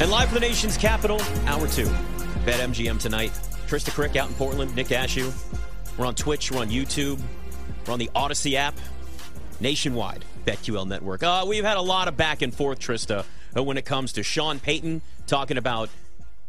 [0.00, 1.84] And live from the nation's capital, hour two.
[2.46, 3.32] BetMGM tonight.
[3.68, 5.30] Trysta Krick out in Portland, Nick Ashooh.
[5.98, 7.20] We're on Twitch, we're on YouTube,
[7.86, 8.74] we're on the Audacy app,
[9.60, 11.22] nationwide, BetQL Network.
[11.22, 14.22] Uh, we've had a lot of back and forth, Trista, uh, when it comes to
[14.22, 15.90] Sean Payton talking about,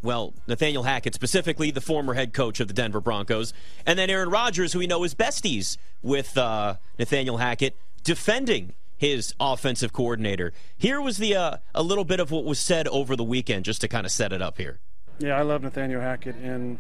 [0.02, 3.52] well, Nathaniel Hackett, specifically the former head coach of the Denver Broncos,
[3.86, 7.76] and then Aaron Rodgers, who we know is besties with uh, Nathaniel Hackett,
[8.06, 10.54] defending his offensive coordinator.
[10.78, 13.82] Here was the uh, a little bit of what was said over the weekend, just
[13.82, 14.80] to kind of set it up here.
[15.18, 16.78] Yeah, I love Nathaniel Hackett, and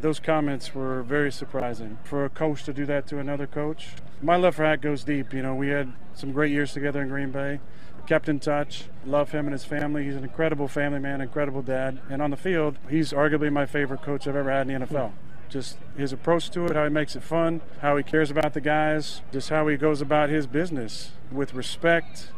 [0.00, 3.88] those comments were very surprising for a coach to do that to another coach.
[4.22, 5.34] My love for Hack goes deep.
[5.34, 7.60] You know, we had some great years together in Green Bay.
[8.06, 8.84] Kept in touch.
[9.04, 10.04] Love him and his family.
[10.04, 11.98] He's an incredible family man, incredible dad.
[12.08, 15.12] And on the field, he's arguably my favorite coach I've ever had in the NFL
[15.48, 18.60] just his approach to it, how he makes it fun, how he cares about the
[18.60, 22.30] guys, just how he goes about his business with respect,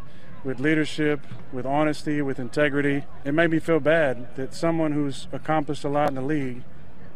[0.45, 3.05] with leadership, with honesty, with integrity.
[3.25, 6.63] It made me feel bad that someone who's accomplished a lot in the league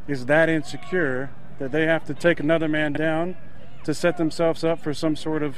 [0.06, 3.36] is that insecure that they have to take another man down
[3.84, 5.56] to set themselves up for some sort of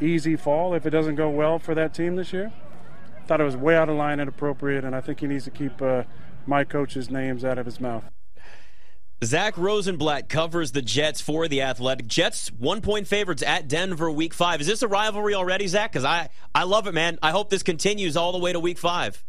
[0.00, 2.52] easy fall if it doesn't go well for that team this year.
[3.18, 5.44] I thought it was way out of line and appropriate, and I think he needs
[5.44, 6.04] to keep uh,
[6.46, 8.04] my coach's names out of his mouth.
[9.22, 12.06] Zack Rosenblatt covers the Jets for the Athletic.
[12.06, 14.60] Jets one point favorites at Denver week five.
[14.60, 15.92] Is this a rivalry already, Zack?
[15.92, 17.18] Because I, I love it, man.
[17.22, 19.22] I hope this continues all the way to week five.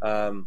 [0.00, 0.46] Um,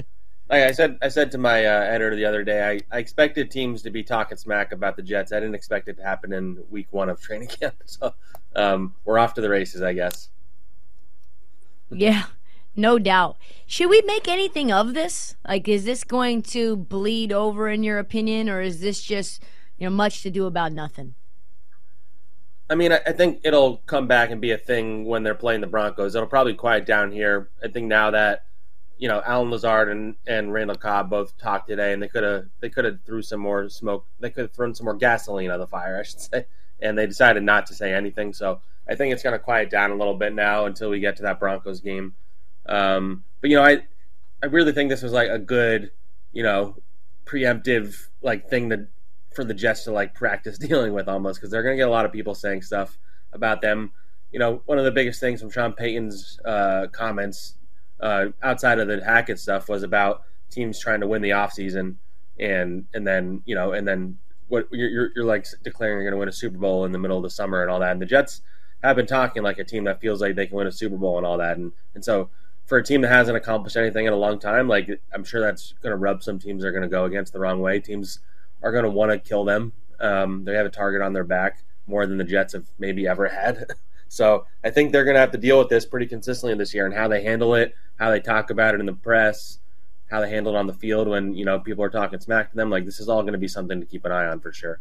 [0.49, 3.49] like I said, I said to my uh, editor the other day, I, I expected
[3.49, 5.31] teams to be talking smack about the Jets.
[5.31, 7.75] I didn't expect it to happen in week one of training camp.
[7.85, 8.13] So
[8.55, 10.29] um, we're off to the races, I guess.
[11.89, 12.23] Yeah,
[12.75, 13.37] no doubt.
[13.65, 15.35] Should we make anything of this?
[15.47, 19.43] Like, is this going to bleed over, in your opinion, or is this just
[19.77, 21.15] you know much to do about nothing?
[22.69, 25.67] I mean, I, think it'll come back and be a thing when they're playing the
[25.67, 26.15] Broncos.
[26.15, 27.49] It'll probably quiet down here.
[27.63, 28.45] I think now that
[28.97, 32.45] you know Allen Lazard and, and Randall Cobb both talked today, and they could have
[32.61, 34.05] they could have threw some more smoke.
[34.19, 36.45] They could have thrown some more gasoline on the fire, I should say.
[36.81, 38.33] And they decided not to say anything.
[38.33, 41.15] So I think it's going to quiet down a little bit now until we get
[41.17, 42.15] to that Broncos game.
[42.67, 43.83] Um, but you know, I
[44.43, 45.91] I really think this was like a good,
[46.31, 46.75] you know,
[47.25, 48.87] preemptive like thing that
[49.33, 51.91] for the Jets to like practice dealing with almost because they're going to get a
[51.91, 52.97] lot of people saying stuff
[53.33, 53.91] about them.
[54.31, 57.55] You know, one of the biggest things from Sean Payton's uh, comments
[57.99, 61.95] uh, outside of the Hackett stuff was about teams trying to win the offseason
[62.37, 66.13] and and then you know and then what you're, you're, you're like declaring you're going
[66.13, 67.91] to win a Super Bowl in the middle of the summer and all that.
[67.91, 68.41] And the Jets
[68.83, 71.17] have been talking like a team that feels like they can win a Super Bowl
[71.17, 71.57] and all that.
[71.57, 72.29] And and so
[72.65, 75.73] for a team that hasn't accomplished anything in a long time, like I'm sure that's
[75.81, 77.79] going to rub some teams that are going to go against the wrong way.
[77.79, 78.19] Teams
[78.63, 79.73] are going to want to kill them.
[79.99, 83.27] Um, they have a target on their back more than the Jets have maybe ever
[83.27, 83.67] had.
[84.07, 86.85] so I think they're going to have to deal with this pretty consistently this year
[86.85, 89.59] and how they handle it, how they talk about it in the press,
[90.09, 92.55] how they handle it on the field when you know people are talking smack to
[92.55, 92.69] them.
[92.71, 94.79] Like this is all going to be something to keep an eye on for sure.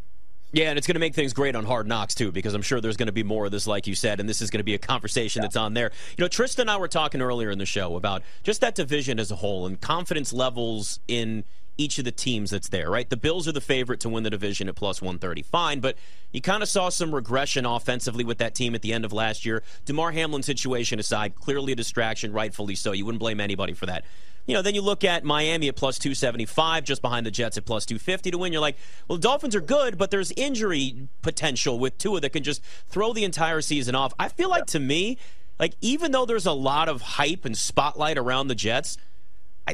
[0.54, 2.80] Yeah, and it's going to make things great on Hard Knocks too, because I'm sure
[2.80, 4.64] there's going to be more of this, like you said, and this is going to
[4.64, 5.46] be a conversation yeah.
[5.46, 5.90] that's on there.
[6.16, 9.18] You know, Tristan and I were talking earlier in the show about just that division
[9.18, 11.42] as a whole and confidence levels in
[11.76, 13.10] each of the teams that's there, right?
[13.10, 15.42] The Bills are the favorite to win the division at plus 130.
[15.42, 15.96] Fine, but
[16.30, 19.44] you kind of saw some regression offensively with that team at the end of last
[19.44, 19.64] year.
[19.84, 22.92] Damar Hamlin situation aside, clearly a distraction, rightfully so.
[22.92, 24.04] You wouldn't blame anybody for that
[24.46, 27.64] you know, then you look at Miami at plus 275, just behind the Jets at
[27.64, 28.52] plus 250 to win.
[28.52, 28.76] You're like,
[29.08, 33.12] well, the Dolphins are good, but there's injury potential with Tua that can just throw
[33.12, 34.12] the entire season off.
[34.18, 35.18] I feel like to me,
[35.58, 38.98] like even though there's a lot of hype and spotlight around the Jets,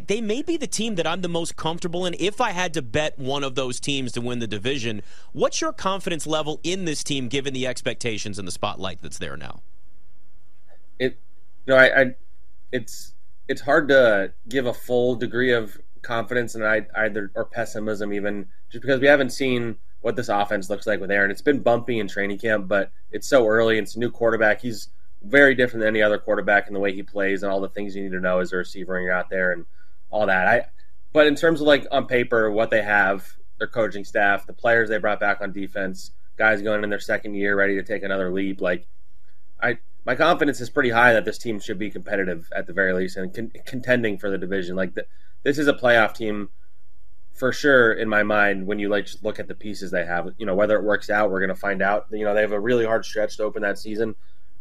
[0.07, 2.15] they may be the team that I'm the most comfortable in.
[2.21, 5.73] If I had to bet one of those teams to win the division, what's your
[5.73, 9.63] confidence level in this team given the expectations and the spotlight that's there now?
[11.01, 11.19] It,
[11.67, 12.15] you know, I, I
[12.71, 13.15] it's
[13.51, 18.81] it's hard to give a full degree of confidence and either or pessimism even just
[18.81, 21.33] because we haven't seen what this offense looks like with Aaron.
[21.33, 23.77] It's been bumpy in training camp, but it's so early.
[23.77, 24.63] It's a new quarterback.
[24.63, 24.91] He's
[25.25, 27.97] very different than any other quarterback in the way he plays and all the things
[27.97, 29.67] you need to know as a receiver when you're out there and
[30.11, 30.47] all that.
[30.47, 30.67] I
[31.13, 34.89] but in terms of like on paper, what they have, their coaching staff, the players
[34.89, 38.31] they brought back on defense, guys going in their second year ready to take another
[38.31, 38.87] leap, like
[39.61, 42.93] I my confidence is pretty high that this team should be competitive at the very
[42.93, 44.77] least and con- contending for the division.
[44.77, 45.07] Like the,
[45.43, 46.49] this is a playoff team
[47.33, 48.67] for sure in my mind.
[48.67, 51.11] When you like just look at the pieces they have, you know whether it works
[51.11, 52.07] out, we're going to find out.
[52.11, 54.15] You know they have a really hard stretch to open that season.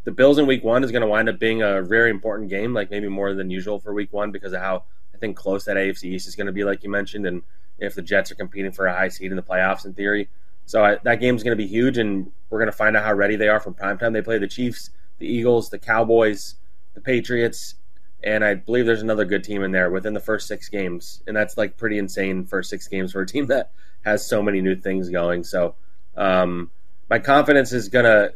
[0.06, 2.74] The Bills in Week One is going to wind up being a very important game,
[2.74, 4.84] like maybe more than usual for Week One because of how
[5.14, 7.44] I think close that AFC East is going to be, like you mentioned, and
[7.80, 10.30] if the Jets are competing for a high seed in the playoffs in theory.
[10.66, 13.14] So I, that game's going to be huge, and we're going to find out how
[13.14, 14.14] ready they are from primetime.
[14.14, 16.56] They play the Chiefs the Eagles, the Cowboys,
[16.94, 17.76] the Patriots,
[18.24, 21.36] and I believe there's another good team in there within the first six games, and
[21.36, 23.72] that's like pretty insane first six games for a team that
[24.04, 25.44] has so many new things going.
[25.44, 25.76] So
[26.18, 26.72] um,
[27.10, 28.32] my confidence is gonna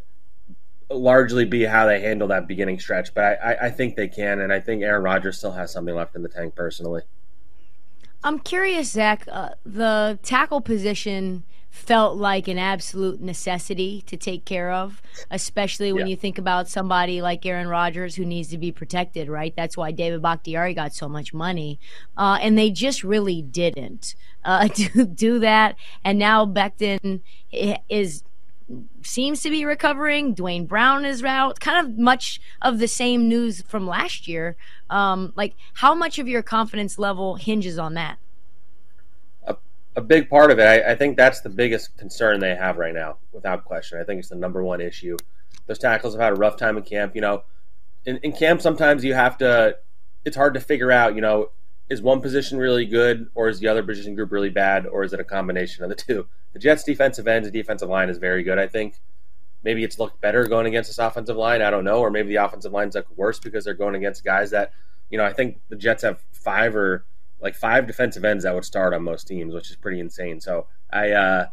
[0.90, 4.40] largely be how they handle that beginning stretch, but I, I, I think they can,
[4.40, 7.02] and I think Aaron Rodgers still has something left in the tank personally.
[8.24, 9.28] I'm curious, Zack.
[9.30, 16.06] Uh, the tackle position felt like an absolute necessity to take care of, especially when
[16.06, 16.12] yeah.
[16.12, 19.56] you think about somebody like Aaron Rodgers who needs to be protected, right?
[19.58, 21.80] That's why David Bakhtiari got so much money.
[22.16, 24.14] Uh, and they just really didn't
[24.46, 25.76] uh, do, do that.
[26.06, 27.22] And now Becton
[27.90, 28.24] is
[29.02, 30.36] seems to be recovering.
[30.36, 31.60] Duane Brown is out.
[31.60, 34.56] Kind of much of the same news from last year.
[34.92, 38.20] Um, like, how much of your confidence level hinges on that?
[39.96, 40.64] A, big part of it.
[40.64, 44.00] I, I, think that's the biggest concern they have right now, without question.
[44.00, 45.18] I think it's the number one issue.
[45.68, 47.16] Those tackles have had a rough time in camp.
[47.16, 47.44] You know,
[48.06, 49.78] in, in camp, sometimes you have to,
[50.26, 51.50] it's hard to figure out, you know,
[51.90, 55.14] is one position really good or is the other position group really bad or is
[55.14, 56.28] it a combination of the two?
[56.54, 59.00] The Jets' defensive end and defensive line is very good, I think.
[59.64, 61.62] Maybe it's looked better going against this offensive line.
[61.62, 62.00] I don't know.
[62.00, 64.74] Or maybe the offensive line's like worse because they're going against guys that,
[65.10, 67.06] you know, I think the Jets have five or
[67.44, 70.40] like five defensive ends that would start on most teams, which is pretty insane.
[70.40, 71.48] So I, uh,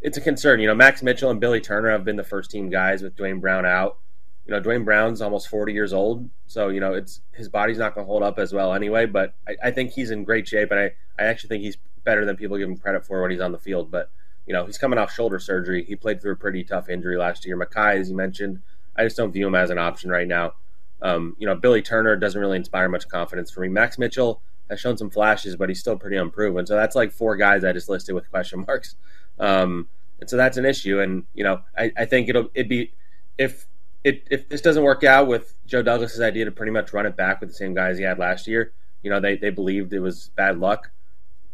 [0.00, 0.60] it's a concern.
[0.60, 3.40] You know, Max Mitchell and Billy Turner have been the first team guys with Duane
[3.40, 3.98] Brown out.
[4.46, 7.94] You know, Duane Brown's almost 40 years old, so you know it's his body's not
[7.94, 9.06] going to hold up as well anyway.
[9.06, 12.24] But I, I, think he's in great shape, and I, I actually think he's better
[12.24, 13.90] than people give him credit for when he's on the field.
[13.90, 14.10] But
[14.46, 15.84] you know, he's coming off shoulder surgery.
[15.84, 17.56] He played through a pretty tough injury last year.
[17.56, 18.60] Mekhi, as you mentioned,
[18.96, 20.54] I just don't view him as an option right now.
[21.00, 23.68] Um, you know, Billy Turner doesn't really inspire much confidence for me.
[23.68, 24.40] Max Mitchell
[24.72, 26.66] has shown some flashes, but he's still pretty unproven.
[26.66, 28.96] So that's like four guys I just listed with question marks.
[29.38, 29.88] Um,
[30.20, 31.00] and so that's an issue.
[31.00, 32.92] And you know, I, I think it'll it be
[33.38, 33.66] if
[34.04, 37.16] it if this doesn't work out with Joe Douglas's idea to pretty much run it
[37.16, 38.72] back with the same guys he had last year.
[39.02, 40.90] You know, they they believed it was bad luck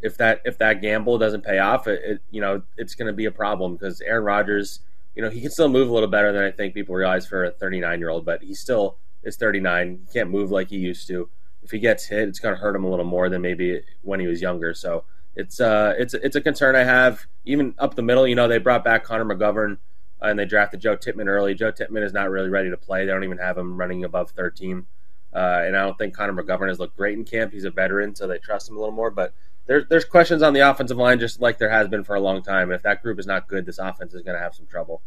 [0.03, 3.13] if that if that gamble doesn't pay off, it, it you know it's going to
[3.13, 4.81] be a problem because Aaron Rodgers,
[5.15, 7.45] you know, he can still move a little better than I think people realize for
[7.45, 10.01] a 39 year old, but he still is 39.
[10.07, 11.29] He can't move like he used to.
[11.69, 14.21] If he gets hit, it's going to hurt him a little more than maybe when
[14.21, 14.73] he was younger.
[14.73, 15.05] So
[15.37, 17.27] it's uh it's it's a concern I have.
[17.45, 19.75] Even up the middle, you know, they brought back Connor McGovern
[20.23, 21.53] uh, and they drafted Joe Tippmann early.
[21.53, 23.05] Joe Tippmann is not really ready to play.
[23.05, 24.87] They don't even have him running above 13.
[25.35, 27.53] Uh, and I don't think Connor McGovern has looked great in camp.
[27.53, 29.11] He's a veteran, so they trust him a little more.
[29.11, 29.35] But
[29.67, 32.43] there's there's questions on the offensive line just like there has been for a long
[32.43, 32.71] time.
[32.71, 35.03] And If that group is not good, this offense is going to have some trouble.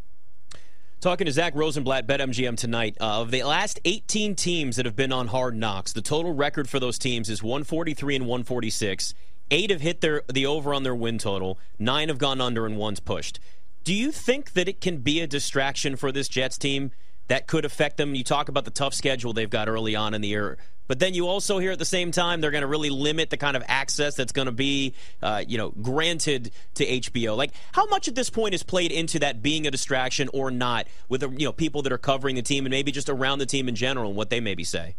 [1.02, 2.96] Talking to Zack Rosenblatt, BetMGM tonight.
[3.02, 6.70] Uh, of the last 18 teams that have been on Hard Knocks, the total record
[6.70, 9.16] for those teams is 143 and 146.
[9.50, 11.58] Eight have hit their the over on their win total.
[11.80, 13.40] Nine have gone under, and one's pushed.
[13.84, 16.92] Do you think that it can be a distraction for this Jets team
[17.30, 18.14] that could affect them?
[18.14, 20.60] You talk about the tough schedule they've got early on in the year.
[20.92, 23.38] But then you also hear at the same time they're going to really limit the
[23.38, 27.38] kind of access that's going to be, uh, you know, granted to HBO.
[27.38, 30.88] Like, how much at this point is played into that being a distraction or not
[31.08, 33.70] with, you know, people that are covering the team and maybe just around the team
[33.70, 34.96] in general and what they maybe say?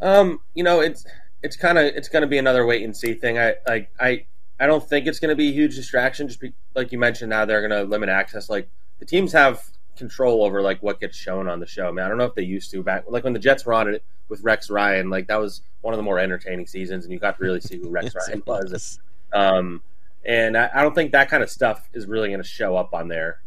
[0.00, 1.06] Um, you know, it's
[1.44, 3.38] it's kind of it's going to be another wait and see thing.
[3.38, 4.24] I like I
[4.58, 6.26] I don't think it's going to be a huge distraction.
[6.26, 8.50] Just be, like you mentioned, now they're going to limit access.
[8.50, 8.68] Like
[8.98, 9.62] the teams have
[9.96, 11.92] control over like what gets shown on the show.
[11.92, 13.88] Man, I don't know if they used to back like when the Jets were on
[13.88, 15.10] it with Rex Ryan.
[15.10, 17.78] Like that was one of the more entertaining seasons, and you got to really see
[17.78, 18.98] who Rex Ryan was.
[19.32, 19.82] Um,
[20.24, 22.92] and I, I, don't think that kind of stuff is really going to show up
[22.92, 23.40] on there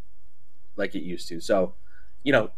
[0.75, 1.39] like it used to.
[1.39, 1.73] So,
[2.23, 2.51] you know,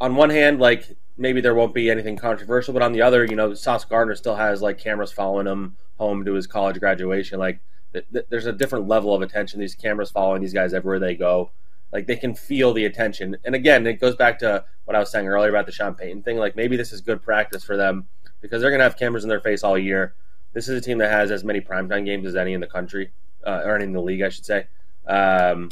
[0.00, 3.36] on one hand, like maybe there won't be anything controversial, but on the other, you
[3.36, 7.38] know, Sauce Gardner still has like cameras following him home to his college graduation.
[7.38, 7.60] Like,
[7.92, 9.58] th- th- there's a different level of attention.
[9.58, 11.50] These cameras following these guys everywhere they go.
[11.92, 13.36] Like they can feel the attention.
[13.44, 16.22] And again, it goes back to what I was saying earlier about the Sean Payton
[16.22, 16.36] thing.
[16.36, 18.06] Like maybe this is good practice for them
[18.40, 20.14] because they're going to have cameras in their face all year.
[20.52, 23.10] This is a team that has as many primetime games as any in the country,
[23.46, 24.66] uh, or in the league, I should say.
[25.06, 25.70] Um,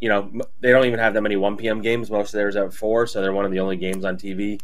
[0.00, 0.30] you know,
[0.60, 1.82] they don't even have that many 1 p.m.
[1.82, 2.10] games.
[2.10, 4.60] Most of theirs are at 4, so they're one of the only games on TV.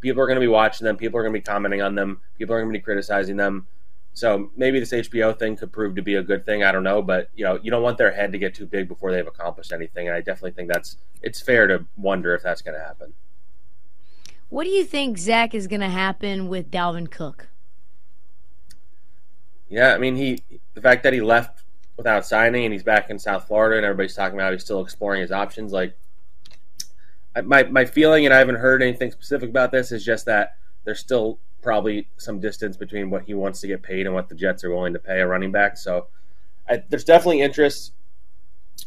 [0.00, 0.96] People are going to be watching them.
[0.96, 2.20] People are going to be commenting on them.
[2.36, 3.66] People are going to be criticizing them.
[4.14, 6.62] So maybe this HBO thing could prove to be a good thing.
[6.62, 8.86] I don't know, but you know, you don't want their head to get too big
[8.86, 10.06] before they've accomplished anything.
[10.06, 13.12] And I definitely think that's it's fair to wonder if that's going to happen.
[14.50, 17.48] What do you think, Zack, is going to happen with Dalvin Cook?
[19.68, 20.42] Yeah, I mean, he
[20.74, 21.64] the fact that he left
[21.96, 25.22] without signing and he's back in South Florida and everybody's talking about he's still exploring
[25.22, 25.72] his options.
[25.72, 25.98] Like,
[27.42, 31.00] my my feeling, and I haven't heard anything specific about this, is just that there's
[31.00, 34.62] still probably some distance between what he wants to get paid and what the Jets
[34.62, 35.76] are willing to pay a running back.
[35.76, 36.06] So
[36.68, 37.92] I, there's definitely interest.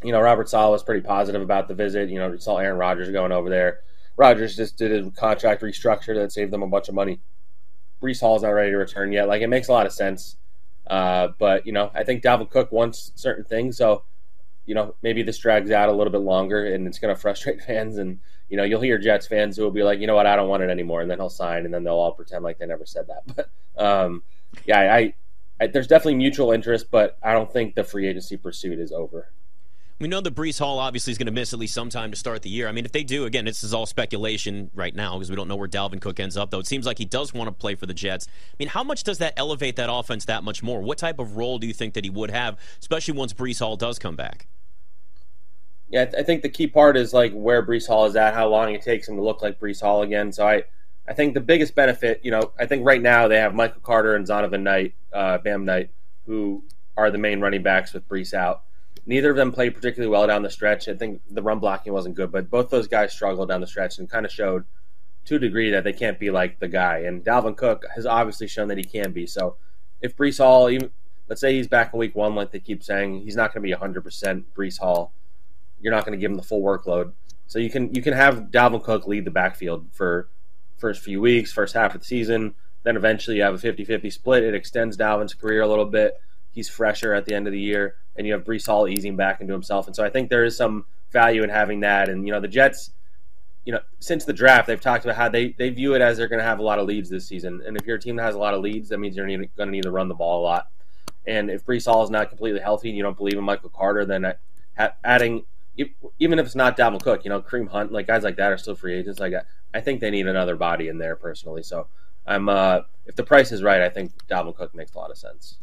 [0.04, 2.10] You know, Robert Saleh was pretty positive about the visit.
[2.10, 3.80] You know, we saw Aaron Rodgers going over there.
[4.16, 7.20] Rodgers just did a contract restructure that saved them a bunch of money.
[8.02, 9.28] Breece Hall's not ready to return yet.
[9.28, 10.38] Like it makes a lot of sense.
[10.86, 14.04] Uh, but you know, I think Dalvin Cook wants certain things, so
[14.68, 17.62] you know maybe this drags out a little bit longer, and it's going to frustrate
[17.68, 17.98] fans.
[17.98, 18.20] And
[18.50, 20.48] you know, you'll hear Jets fans who will be like, you know what, I don't
[20.48, 22.86] want it anymore, and then he'll sign, and then they'll all pretend like they never
[22.86, 23.24] said that.
[23.76, 24.24] But um,
[24.66, 25.14] yeah, I,
[25.60, 29.32] I, there's definitely mutual interest, but I don't think the free agency pursuit is over.
[30.00, 32.18] We know that Breece Hall obviously is going to miss at least some time to
[32.18, 32.68] start the year.
[32.68, 35.48] I mean, if they do, again, this is all speculation right now because we don't
[35.48, 36.60] know where Dalvin Cook ends up, though.
[36.60, 38.28] It seems like he does want to play for the Jets.
[38.28, 40.82] I mean, how much does that elevate that offense that much more?
[40.82, 43.76] What type of role do you think that he would have, especially once Breece Hall
[43.76, 44.48] does come back?
[45.90, 48.74] Yeah, I think the key part is like where Breece Hall is at, how long
[48.74, 50.32] it takes him to look like Breece Hall again.
[50.34, 50.64] So I,
[51.08, 54.16] I think the biggest benefit, you know, I think right now they have Michael Carter
[54.16, 55.90] and Zonovan Knight, uh, Bam Knight,
[56.26, 56.64] who
[56.98, 58.64] are the main running backs with Breece out.
[59.06, 60.90] Neither of them played particularly well down the stretch.
[60.90, 64.00] I think the run blocking wasn't good, but both those guys struggled down the stretch
[64.00, 64.66] and kind of showed
[65.26, 67.00] to a degree that they can't be like the guy.
[67.00, 69.26] And Dalvin Cook has obviously shown that he can be.
[69.26, 69.56] So
[70.02, 70.90] if Breece Hall, even,
[71.30, 73.78] let's say he's back in week one, like they keep saying, he's not going to
[73.78, 75.14] be 100% Breece Hall.
[75.82, 77.14] You're not going to give him the full workload.
[77.48, 80.30] So you can you can have Dalvin Cook lead the backfield for
[80.78, 82.56] first few weeks, first half of the season.
[82.84, 84.44] Then eventually you have a 50-50 split.
[84.44, 86.22] It extends Dalvin's career a little bit.
[86.52, 89.42] He's fresher at the end of the year and you have Breece Hall easing back
[89.42, 89.88] into himself.
[89.88, 92.10] And so I think there is some value in having that.
[92.10, 92.92] And you know, the Jets,
[93.64, 96.28] you know, since the draft, they've talked about how they they view it as they're
[96.28, 97.62] going to have a lot of leads this season.
[97.66, 99.66] And if you're a team has a lot of leads, that means you're going to
[99.66, 100.70] need to run the ball a lot.
[101.26, 104.06] And if Breece Hall is not completely healthy and you don't believe in Michael Carter,
[104.06, 105.44] then uh, adding
[106.20, 108.58] even if it's not Dalvin Cook, you know, Kareem Hunt, like guys like that are
[108.58, 109.20] still free agents.
[109.20, 109.34] Like
[109.74, 111.64] I think they need another body in there personally.
[111.64, 111.88] So
[112.26, 115.18] I'm uh, if the price is right, I think Dalvin Cook makes a lot of
[115.18, 115.58] sense.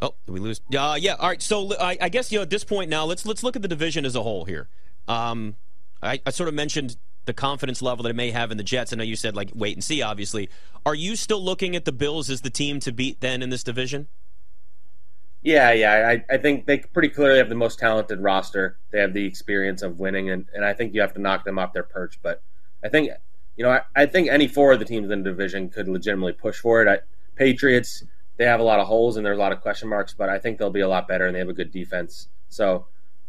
[0.00, 0.60] Oh, did we lose?
[0.76, 1.14] Uh, yeah.
[1.14, 1.40] All right.
[1.40, 3.68] So I, I, guess you know at this point now, let's let's look at the
[3.68, 4.68] division as a whole here.
[5.06, 5.56] Um,
[6.02, 8.92] I, I, sort of mentioned the confidence level that it may have in the Jets.
[8.92, 10.02] I know you said like wait and see.
[10.02, 10.50] Obviously,
[10.84, 13.62] are you still looking at the Bills as the team to beat then in this
[13.62, 14.08] division?
[15.42, 16.08] Yeah, yeah.
[16.08, 18.78] I, I think they pretty clearly have the most talented roster.
[18.90, 21.58] They have the experience of winning, and, and I think you have to knock them
[21.58, 22.20] off their perch.
[22.22, 22.42] But
[22.84, 23.10] I think
[23.56, 26.34] you know I, I think any four of the teams in the division could legitimately
[26.34, 26.88] push for it.
[26.88, 27.00] I,
[27.34, 28.04] Patriots
[28.36, 30.38] they have a lot of holes and there's a lot of question marks, but I
[30.38, 32.28] think they'll be a lot better and they have a good defense.
[32.48, 32.86] So,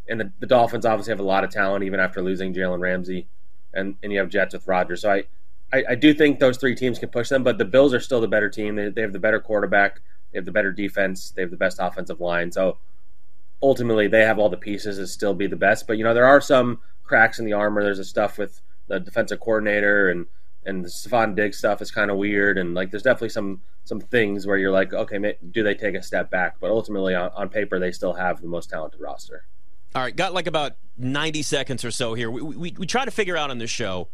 [0.07, 3.27] and the, the Dolphins obviously have a lot of talent even after losing Jalen Ramsey,
[3.73, 5.01] and, and you have Jets with Rodgers.
[5.01, 5.23] So I,
[5.71, 8.21] I, I, do think those three teams can push them, but the Bills are still
[8.21, 8.75] the better team.
[8.75, 10.01] They, they have the better quarterback,
[10.33, 12.51] they have the better defense, they have the best offensive line.
[12.51, 12.77] So
[13.61, 15.87] ultimately, they have all the pieces to still be the best.
[15.87, 17.83] But you know, there are some cracks in the armor.
[17.83, 20.25] There's a stuff with the defensive coordinator and
[20.65, 23.99] and the Stefon Diggs stuff is kind of weird, and like there's definitely some some
[23.99, 26.55] things where you're like, okay, do they take a step back?
[26.59, 29.45] But ultimately, on, on paper, they still have the most talented roster.
[29.93, 32.31] All right, got like about 90 seconds or so here.
[32.31, 34.07] We, we, we try to figure out on this show,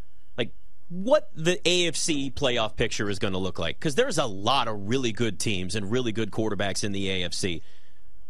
[0.90, 3.78] what the AFC playoff picture is going to look like.
[3.78, 7.62] Because there's a lot of really good teams and really good quarterbacks in the AFC.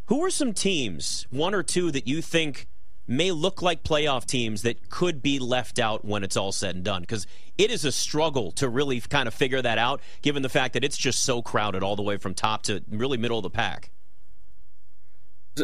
[0.06, 2.68] Who are some teams, one or two, that you think
[3.06, 6.84] may look like playoff teams that could be left out when it's all said and
[6.84, 7.26] done because
[7.58, 10.84] it is a struggle to really kind of figure that out given the fact that
[10.84, 13.90] it's just so crowded all the way from top to really middle of the pack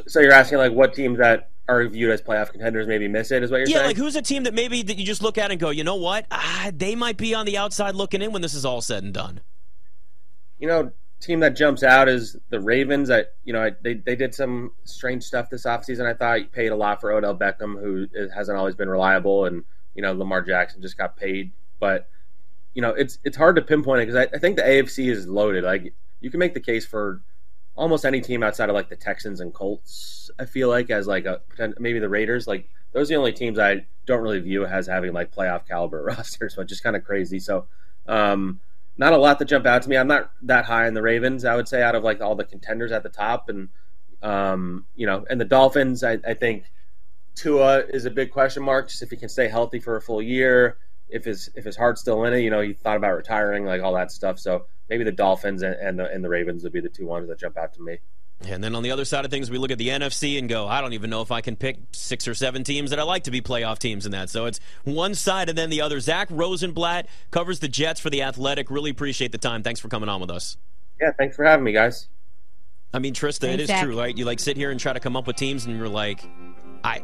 [0.09, 3.43] so you're asking like what teams that are viewed as playoff contenders maybe miss it
[3.43, 3.83] is what you're yeah, saying?
[3.83, 5.85] Yeah, like who's a team that maybe that you just look at and go, you
[5.85, 6.27] know what?
[6.31, 9.13] Ah, they might be on the outside looking in when this is all said and
[9.13, 9.41] done.
[10.59, 13.11] You know, team that jumps out is the Ravens.
[13.11, 16.07] I, you know, I, they they did some strange stuff this offseason.
[16.07, 19.65] I thought you paid a lot for Odell Beckham, who hasn't always been reliable, and
[19.95, 21.53] you know Lamar Jackson just got paid.
[21.81, 22.09] But
[22.75, 25.27] you know, it's it's hard to pinpoint it because I, I think the AFC is
[25.27, 25.65] loaded.
[25.65, 27.23] Like you can make the case for
[27.77, 30.31] almost any team outside of like the Texans and Colts.
[30.39, 31.41] I feel like as like a
[31.79, 32.47] maybe the Raiders.
[32.47, 36.03] Like those are the only teams I don't really view as having like playoff caliber
[36.17, 37.39] rosters, which is kind of crazy.
[37.39, 37.67] So.
[38.09, 38.61] Um,
[38.99, 39.97] not a lot to jump out to me.
[39.97, 41.45] I'm not that high in the Ravens.
[41.45, 43.69] I would say out of like all the contenders at the top, and
[44.23, 46.03] um, you know, and the Dolphins.
[46.03, 46.65] I, I think
[47.35, 48.89] Tua is a big question mark.
[48.89, 50.79] Just if he can stay healthy for a full year,
[51.09, 53.83] if his if his heart's still in it, you know, he thought about retiring, like
[53.83, 54.39] all that stuff.
[54.39, 57.29] So maybe the Dolphins and, and the and the Ravens would be the two ones
[57.29, 57.99] that jump out to me.
[58.43, 60.67] And then on the other side of things, we look at the NFC and go,
[60.69, 63.25] I don't even know if I can pick six or seven teams that I like
[63.25, 64.29] to be playoff teams in that.
[64.29, 66.01] So it's one side and then the other.
[66.01, 68.71] Zack Rosenblatt covers the Jets for the Athletic.
[68.71, 69.63] Really appreciate the time.
[69.63, 70.59] Thanks for coming on with us.
[71.01, 72.09] Yeah, thanks for having me, guys.
[72.93, 73.85] I mean, Trista, thanks, it is Zack.
[73.85, 74.17] true, right?
[74.17, 76.23] You like sit here and try to come up with teams, and you're like,
[76.85, 77.03] I,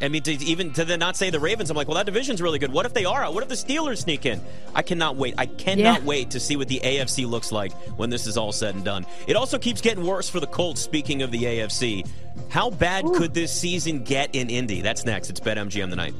[0.00, 2.40] I mean, to even to then not say the Ravens, I'm like, well, that division's
[2.42, 2.72] really good.
[2.72, 3.34] What if they are out?
[3.34, 4.40] What if the Steelers sneak in?
[4.74, 5.34] I cannot wait.
[5.38, 6.06] I cannot Yeah.
[6.06, 9.06] wait to see what the AFC looks like when this is all said and done.
[9.26, 10.80] It also keeps getting worse for the Colts.
[10.80, 12.06] Speaking of the AFC,
[12.48, 14.80] how bad could this season get in Indy?
[14.80, 15.30] That's next.
[15.30, 16.14] It's BetMGM tonight.